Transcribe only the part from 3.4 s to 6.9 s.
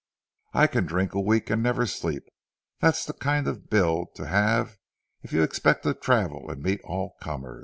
of a build to have if you expect to travel and meet